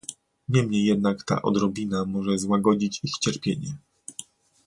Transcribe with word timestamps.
Niemniej 0.49 0.85
jednak 0.85 1.23
ta 1.23 1.41
odrobina 1.41 2.05
może 2.05 2.37
złagodzić 2.37 2.99
ich 3.03 3.17
cierpienie 3.21 3.77